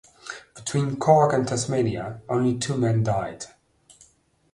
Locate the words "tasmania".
1.47-2.21